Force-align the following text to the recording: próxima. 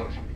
próxima. 0.00 0.29